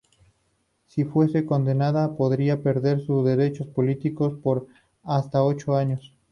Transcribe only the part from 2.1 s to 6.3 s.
podría perder sus derechos políticos por hasta ocho años.